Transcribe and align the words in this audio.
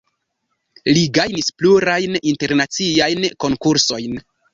Li 0.97 1.01
gajnis 1.17 1.49
plurajn 1.61 2.17
internaciajn 2.31 3.29
konkursojn. 3.47 4.19